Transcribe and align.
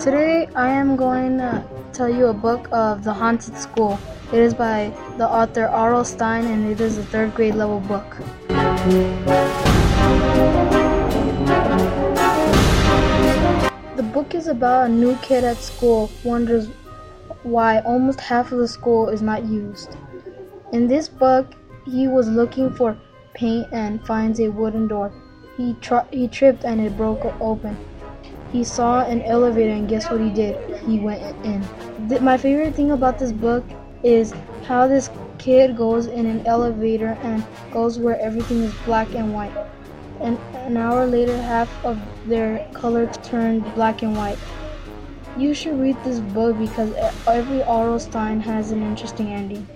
Today 0.00 0.48
I 0.56 0.70
am 0.70 0.96
going 0.96 1.36
to 1.36 1.62
tell 1.92 2.08
you 2.08 2.28
a 2.28 2.32
book 2.32 2.68
of 2.72 3.04
The 3.04 3.12
Haunted 3.12 3.54
School. 3.58 3.98
It 4.32 4.38
is 4.38 4.54
by 4.54 4.90
the 5.18 5.28
author 5.28 5.66
R.L. 5.66 6.06
Stine 6.06 6.46
and 6.46 6.72
it 6.72 6.80
is 6.80 6.96
a 6.96 7.02
third 7.04 7.34
grade 7.34 7.54
level 7.54 7.80
book. 7.80 8.16
The 13.94 14.10
book 14.14 14.34
is 14.34 14.46
about 14.46 14.86
a 14.86 14.88
new 14.88 15.16
kid 15.16 15.44
at 15.44 15.58
school 15.58 16.10
wonders 16.24 16.68
why 17.42 17.80
almost 17.80 18.20
half 18.20 18.52
of 18.52 18.58
the 18.58 18.68
school 18.68 19.10
is 19.10 19.20
not 19.20 19.44
used. 19.44 19.98
In 20.72 20.88
this 20.88 21.10
book, 21.10 21.52
he 21.84 22.08
was 22.08 22.26
looking 22.26 22.72
for 22.72 22.96
paint 23.34 23.66
and 23.70 24.02
finds 24.06 24.40
a 24.40 24.48
wooden 24.48 24.88
door. 24.88 25.12
He, 25.58 25.74
tri- 25.82 26.06
he 26.10 26.26
tripped 26.26 26.64
and 26.64 26.80
it 26.80 26.96
broke 26.96 27.22
open. 27.38 27.76
He 28.52 28.64
saw 28.64 29.02
an 29.04 29.22
elevator 29.22 29.72
and 29.72 29.88
guess 29.88 30.10
what 30.10 30.20
he 30.20 30.30
did? 30.30 30.56
He 30.86 30.98
went 30.98 31.22
in. 31.44 31.64
Th- 32.08 32.20
my 32.20 32.36
favorite 32.36 32.74
thing 32.74 32.90
about 32.90 33.18
this 33.18 33.32
book 33.32 33.64
is 34.02 34.34
how 34.66 34.86
this 34.86 35.10
kid 35.38 35.76
goes 35.76 36.06
in 36.06 36.26
an 36.26 36.46
elevator 36.46 37.18
and 37.22 37.44
goes 37.72 37.98
where 37.98 38.20
everything 38.20 38.62
is 38.62 38.74
black 38.84 39.14
and 39.14 39.32
white. 39.32 39.54
And 40.20 40.38
an 40.54 40.76
hour 40.76 41.06
later, 41.06 41.40
half 41.40 41.82
of 41.84 41.98
their 42.26 42.66
color 42.74 43.06
turned 43.06 43.72
black 43.74 44.02
and 44.02 44.16
white. 44.16 44.38
You 45.36 45.54
should 45.54 45.78
read 45.80 45.96
this 46.04 46.20
book 46.20 46.58
because 46.58 46.92
every 47.26 47.62
R.L. 47.62 47.98
Stine 47.98 48.40
has 48.40 48.70
an 48.72 48.82
interesting 48.82 49.28
ending. 49.32 49.66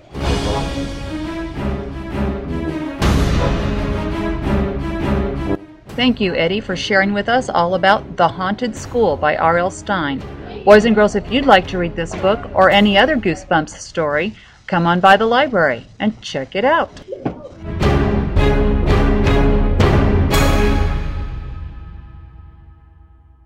Thank 5.95 6.19
you, 6.19 6.35
Eddie, 6.35 6.59
for 6.59 6.75
sharing 6.75 7.13
with 7.13 7.29
us 7.29 7.47
all 7.47 7.75
about 7.75 8.17
The 8.17 8.27
Haunted 8.27 8.75
School 8.75 9.15
by 9.15 9.37
R.L. 9.37 9.71
Stine. 9.71 10.21
Boys 10.65 10.83
and 10.83 10.93
girls, 10.93 11.15
if 11.15 11.31
you'd 11.31 11.45
like 11.45 11.67
to 11.67 11.77
read 11.77 11.95
this 11.95 12.13
book 12.15 12.49
or 12.53 12.69
any 12.69 12.97
other 12.97 13.15
Goosebumps 13.15 13.69
story, 13.69 14.35
come 14.67 14.85
on 14.85 14.99
by 14.99 15.15
the 15.15 15.25
library 15.25 15.85
and 15.97 16.21
check 16.21 16.53
it 16.53 16.65
out. 16.65 16.91